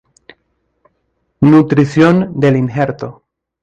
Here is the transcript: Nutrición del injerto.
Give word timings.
Nutrición 1.41 2.33
del 2.39 2.55
injerto. 2.55 3.23